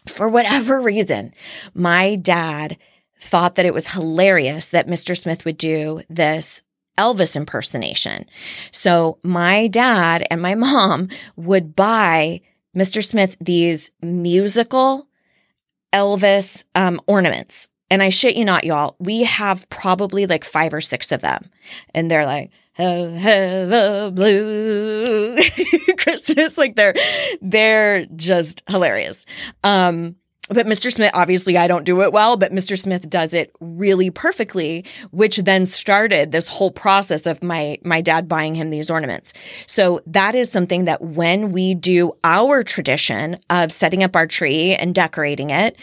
[0.07, 1.33] For whatever reason,
[1.73, 2.77] my dad
[3.19, 5.17] thought that it was hilarious that Mr.
[5.17, 6.61] Smith would do this
[6.97, 8.25] Elvis impersonation.
[8.71, 12.41] So my dad and my mom would buy
[12.75, 13.03] Mr.
[13.03, 15.07] Smith these musical
[15.93, 17.69] Elvis um, ornaments.
[17.89, 21.49] And I shit you not, y'all, we have probably like five or six of them.
[21.93, 25.37] And they're like, have, a blue
[25.97, 26.57] Christmas.
[26.57, 26.93] Like they're,
[27.41, 29.25] they're just hilarious.
[29.63, 30.17] Um,
[30.49, 30.91] but Mr.
[30.91, 32.79] Smith, obviously, I don't do it well, but Mr.
[32.79, 38.27] Smith does it really perfectly, which then started this whole process of my, my dad
[38.27, 39.33] buying him these ornaments.
[39.65, 44.73] So that is something that when we do our tradition of setting up our tree
[44.73, 45.75] and decorating it,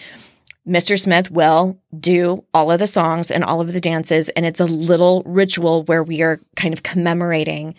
[0.67, 0.99] Mr.
[0.99, 4.31] Smith will do all of the songs and all of the dances.
[4.31, 7.75] And it's a little ritual where we are kind of commemorating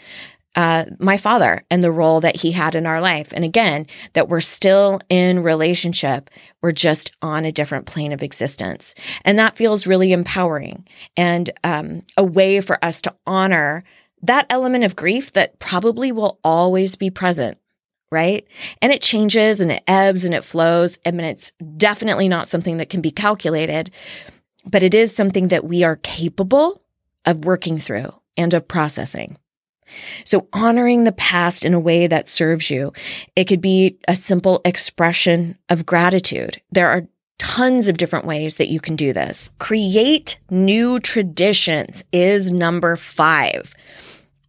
[0.56, 3.34] uh, my father and the role that he had in our life.
[3.34, 6.30] And again, that we're still in relationship.
[6.62, 8.96] We're just on a different plane of existence.
[9.24, 10.88] And that feels really empowering
[11.18, 13.84] and um, a way for us to honor
[14.22, 17.58] that element of grief that probably will always be present.
[18.12, 18.48] Right.
[18.82, 21.00] And it changes and it ebbs and it flows.
[21.06, 23.92] I mean, it's definitely not something that can be calculated,
[24.66, 26.82] but it is something that we are capable
[27.26, 29.38] of working through and of processing.
[30.24, 32.94] So honoring the past in a way that serves you,
[33.36, 36.62] it could be a simple expression of gratitude.
[36.72, 37.08] There are
[37.38, 39.50] tons of different ways that you can do this.
[39.60, 43.74] Create new traditions is number five.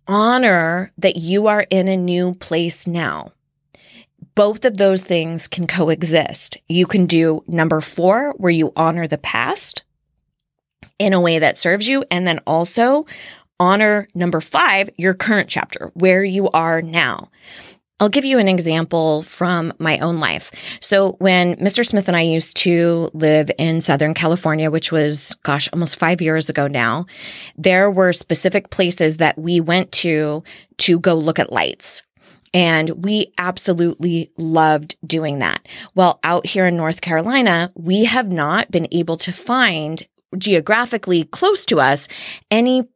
[0.06, 3.32] Honor that you are in a new place now.
[4.34, 6.58] Both of those things can coexist.
[6.68, 9.82] You can do number four, where you honor the past
[10.98, 13.06] in a way that serves you, and then also
[13.58, 17.30] honor number five, your current chapter, where you are now.
[17.98, 20.52] I'll give you an example from my own life.
[20.82, 21.84] So, when Mr.
[21.84, 26.50] Smith and I used to live in Southern California, which was, gosh, almost five years
[26.50, 27.06] ago now,
[27.56, 30.44] there were specific places that we went to
[30.78, 32.02] to go look at lights.
[32.52, 35.66] And we absolutely loved doing that.
[35.94, 41.64] Well, out here in North Carolina, we have not been able to find geographically close
[41.66, 42.08] to us
[42.50, 42.86] any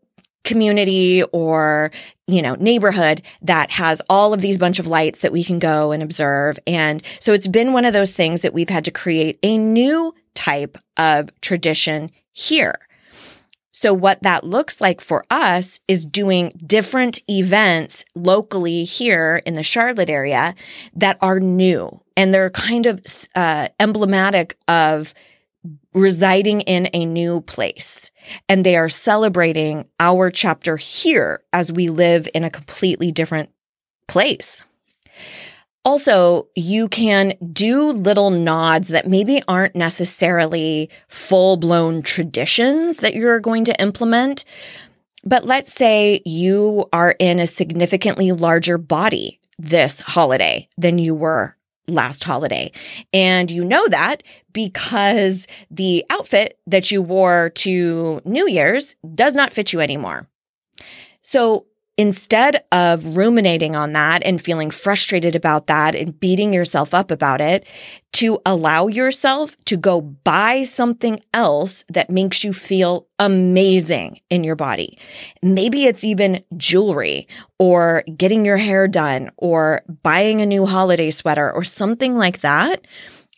[0.44, 1.90] community or
[2.26, 5.92] you know neighborhood that has all of these bunch of lights that we can go
[5.92, 6.58] and observe.
[6.66, 10.14] And so it's been one of those things that we've had to create a new
[10.34, 12.74] type of tradition here.
[13.80, 19.62] So what that looks like for us is doing different events locally here in the
[19.62, 20.54] Charlotte area
[20.94, 22.02] that are new.
[22.14, 23.02] And they're kind of
[23.34, 25.14] uh, emblematic of
[25.92, 28.10] residing in a new place
[28.48, 33.50] and they are celebrating our chapter here as we live in a completely different
[34.08, 34.64] place.
[35.84, 43.40] Also, you can do little nods that maybe aren't necessarily full blown traditions that you're
[43.40, 44.44] going to implement.
[45.24, 51.56] But let's say you are in a significantly larger body this holiday than you were
[51.94, 52.72] last holiday.
[53.12, 54.22] And you know that
[54.52, 60.26] because the outfit that you wore to New Year's does not fit you anymore.
[61.22, 61.66] So
[62.00, 67.42] instead of ruminating on that and feeling frustrated about that and beating yourself up about
[67.42, 67.66] it,
[68.12, 74.56] to allow yourself to go buy something else that makes you feel amazing in your
[74.56, 74.96] body.
[75.42, 77.28] Maybe it's even jewelry
[77.58, 82.86] or getting your hair done or buying a new holiday sweater or something like that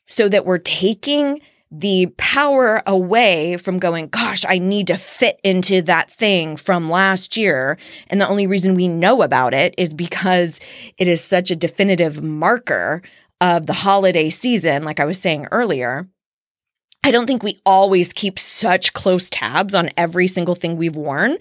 [0.07, 1.41] so that we're taking
[1.75, 7.35] the power away from going, gosh, I need to fit into that thing from last
[7.35, 7.79] year.
[8.09, 10.61] And the only reason we know about it is because
[10.99, 13.01] it is such a definitive marker
[13.41, 16.09] of the holiday season, like I was saying earlier.
[17.05, 21.37] I don't think we always keep such close tabs on every single thing we've worn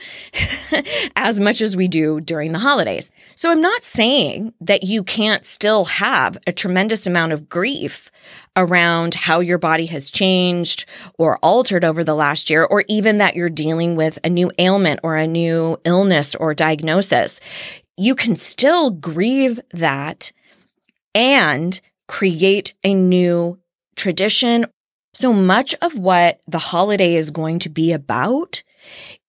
[1.15, 3.11] as much as we do during the holidays.
[3.35, 8.09] So I'm not saying that you can't still have a tremendous amount of grief
[8.55, 10.85] around how your body has changed
[11.19, 14.99] or altered over the last year, or even that you're dealing with a new ailment
[15.03, 17.39] or a new illness or diagnosis.
[17.97, 20.31] You can still grieve that
[21.13, 23.59] and create a new
[23.95, 24.65] tradition
[25.13, 28.63] so much of what the holiday is going to be about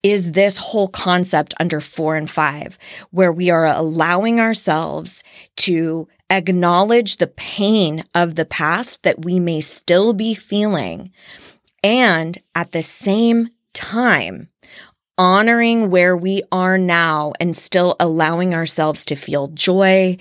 [0.02, 2.78] is this whole concept under four and five,
[3.10, 5.22] where we are allowing ourselves
[5.56, 11.12] to acknowledge the pain of the past that we may still be feeling.
[11.84, 14.48] And at the same time,
[15.18, 20.16] honoring where we are now and still allowing ourselves to feel joy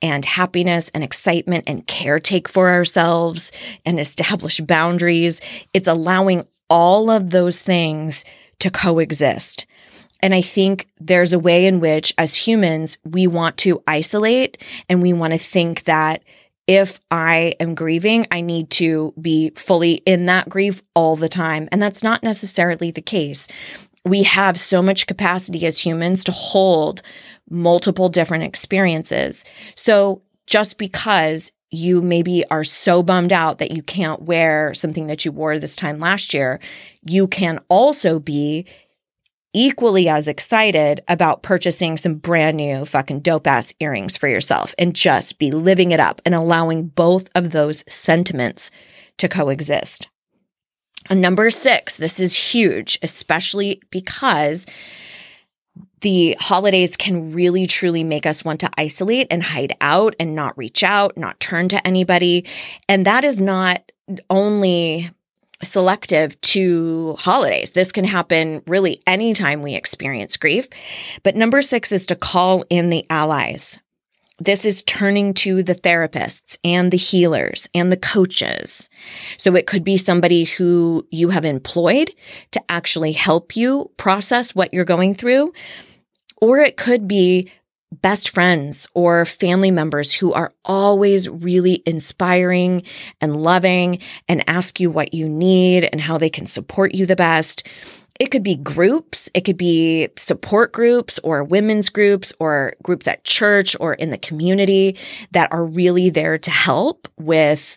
[0.00, 3.50] and happiness and excitement and caretake for ourselves
[3.84, 5.40] and establish boundaries.
[5.74, 8.24] It's allowing all of those things
[8.60, 9.66] to coexist.
[10.20, 15.02] And I think there's a way in which, as humans, we want to isolate and
[15.02, 16.22] we want to think that
[16.66, 21.68] if I am grieving, I need to be fully in that grief all the time.
[21.70, 23.46] And that's not necessarily the case
[24.06, 27.02] we have so much capacity as humans to hold
[27.50, 29.44] multiple different experiences.
[29.74, 35.24] So just because you maybe are so bummed out that you can't wear something that
[35.24, 36.60] you wore this time last year,
[37.04, 38.64] you can also be
[39.52, 44.94] equally as excited about purchasing some brand new fucking dope ass earrings for yourself and
[44.94, 48.70] just be living it up and allowing both of those sentiments
[49.18, 50.08] to coexist.
[51.10, 54.66] Number six, this is huge, especially because
[56.00, 60.56] the holidays can really truly make us want to isolate and hide out and not
[60.56, 62.44] reach out, not turn to anybody.
[62.88, 63.90] And that is not
[64.30, 65.10] only
[65.62, 67.70] selective to holidays.
[67.70, 70.68] This can happen really anytime we experience grief.
[71.22, 73.78] But number six is to call in the allies.
[74.38, 78.90] This is turning to the therapists and the healers and the coaches.
[79.38, 82.10] So it could be somebody who you have employed
[82.50, 85.54] to actually help you process what you're going through.
[86.42, 87.50] Or it could be
[88.02, 92.82] best friends or family members who are always really inspiring
[93.20, 97.16] and loving and ask you what you need and how they can support you the
[97.16, 97.66] best.
[98.18, 103.24] It could be groups, it could be support groups or women's groups or groups at
[103.24, 104.96] church or in the community
[105.32, 107.76] that are really there to help with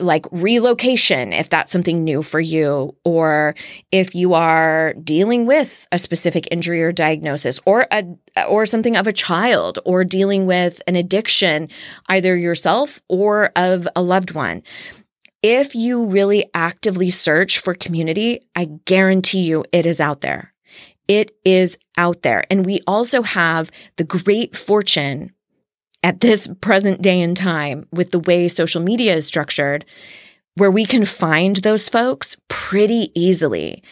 [0.00, 3.54] like relocation, if that's something new for you, or
[3.90, 8.04] if you are dealing with a specific injury or diagnosis, or a
[8.48, 11.68] or something of a child, or dealing with an addiction,
[12.08, 14.62] either yourself or of a loved one.
[15.42, 20.52] If you really actively search for community, I guarantee you it is out there.
[21.06, 22.44] It is out there.
[22.50, 25.32] And we also have the great fortune
[26.02, 29.84] at this present day and time with the way social media is structured,
[30.54, 33.82] where we can find those folks pretty easily.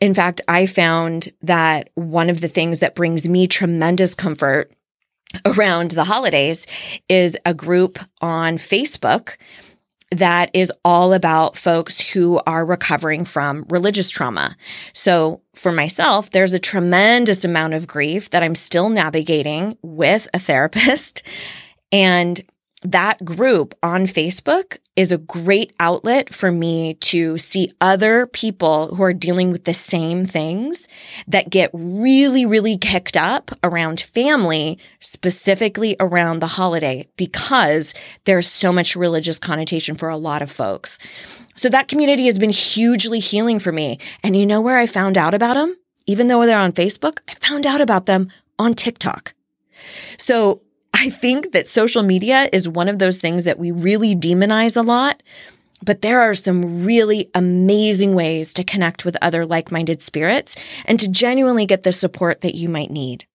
[0.00, 4.72] In fact, I found that one of the things that brings me tremendous comfort
[5.44, 6.66] around the holidays
[7.08, 9.36] is a group on Facebook
[10.12, 14.56] that is all about folks who are recovering from religious trauma.
[14.92, 20.38] So for myself, there's a tremendous amount of grief that I'm still navigating with a
[20.38, 21.22] therapist.
[21.94, 22.42] And
[22.82, 29.02] that group on Facebook is a great outlet for me to see other people who
[29.02, 30.86] are dealing with the same things
[31.26, 38.72] that get really, really kicked up around family, specifically around the holiday, because there's so
[38.72, 40.98] much religious connotation for a lot of folks.
[41.54, 43.98] So that community has been hugely healing for me.
[44.22, 45.76] And you know where I found out about them?
[46.06, 48.28] Even though they're on Facebook, I found out about them
[48.58, 49.34] on TikTok.
[50.18, 50.62] So
[51.02, 54.82] I think that social media is one of those things that we really demonize a
[54.82, 55.20] lot.
[55.84, 61.00] But there are some really amazing ways to connect with other like minded spirits and
[61.00, 63.26] to genuinely get the support that you might need.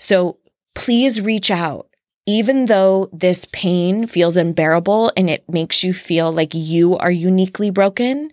[0.00, 0.38] So
[0.74, 1.87] please reach out
[2.28, 7.70] even though this pain feels unbearable and it makes you feel like you are uniquely
[7.70, 8.30] broken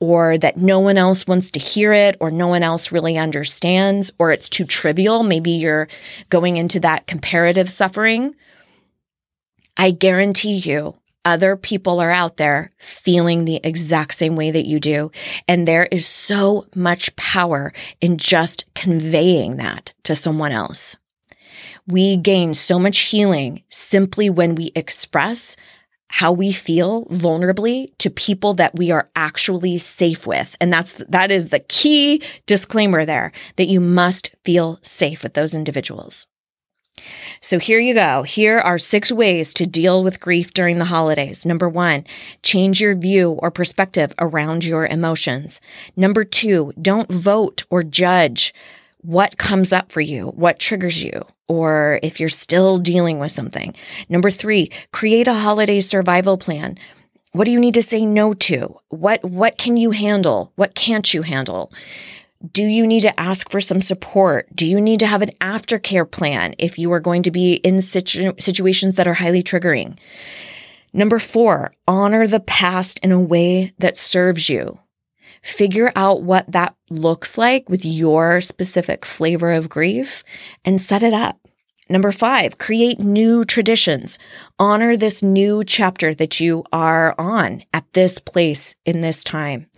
[0.00, 4.10] or that no one else wants to hear it or no one else really understands
[4.18, 5.86] or it's too trivial, maybe you're
[6.28, 8.34] going into that comparative suffering.
[9.76, 14.80] I guarantee you other people are out there feeling the exact same way that you
[14.80, 15.12] do.
[15.46, 20.96] And there is so much power in just conveying that to someone else.
[21.86, 25.56] We gain so much healing simply when we express
[26.08, 30.56] how we feel vulnerably to people that we are actually safe with.
[30.60, 35.54] And that's, that is the key disclaimer there that you must feel safe with those
[35.54, 36.26] individuals.
[37.40, 38.22] So here you go.
[38.22, 41.44] Here are six ways to deal with grief during the holidays.
[41.44, 42.04] Number one,
[42.42, 45.60] change your view or perspective around your emotions.
[45.94, 48.54] Number two, don't vote or judge
[49.06, 53.72] what comes up for you, what triggers you, or if you're still dealing with something.
[54.08, 56.76] Number three, create a holiday survival plan.
[57.30, 58.80] What do you need to say no to?
[58.88, 60.52] What, what can you handle?
[60.56, 61.72] What can't you handle?
[62.52, 64.48] Do you need to ask for some support?
[64.56, 67.80] Do you need to have an aftercare plan if you are going to be in
[67.80, 69.96] situ- situations that are highly triggering?
[70.92, 74.80] Number four, honor the past in a way that serves you.
[75.42, 80.24] Figure out what that looks like with your specific flavor of grief
[80.64, 81.38] and set it up.
[81.88, 84.18] Number five, create new traditions.
[84.58, 89.68] Honor this new chapter that you are on at this place in this time.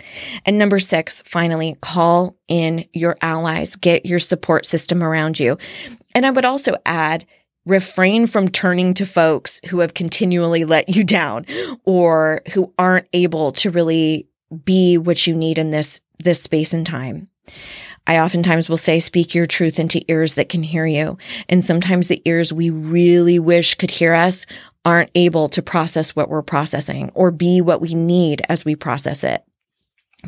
[0.47, 5.59] And number six, finally, call in your allies, get your support system around you.
[6.15, 7.27] And I would also add,
[7.67, 11.45] refrain from turning to folks who have continually let you down
[11.85, 14.28] or who aren't able to really
[14.65, 17.29] be what you need in this this space and time.
[18.07, 21.19] I oftentimes will say, speak your truth into ears that can hear you.
[21.49, 24.47] And sometimes the ears we really wish could hear us
[24.85, 29.23] aren't able to process what we're processing or be what we need as we process
[29.23, 29.45] it.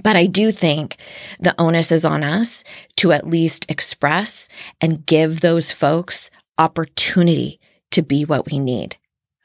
[0.02, 0.98] But I do think
[1.40, 2.62] the onus is on us
[2.96, 4.48] to at least express
[4.80, 7.58] and give those folks opportunity
[7.92, 8.96] to be what we need.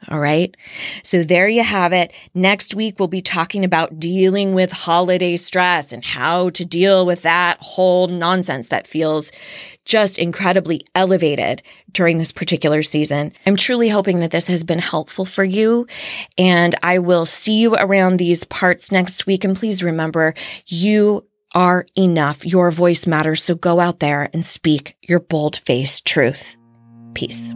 [0.08, 0.56] All right.
[1.04, 2.14] So there you have it.
[2.34, 7.24] Next week, we'll be talking about dealing with holiday stress and how to deal with
[7.24, 9.32] that whole nonsense that feels
[9.84, 13.34] just incredibly elevated during this particular season.
[13.46, 15.88] I'm truly hoping that this has been helpful for you.
[16.38, 19.44] And I will see you around these parts next week.
[19.44, 20.34] And please remember,
[20.68, 22.46] you are enough.
[22.46, 23.44] Your voice matters.
[23.44, 26.58] So go out there and speak your bold faced truth.
[27.14, 27.56] Peace.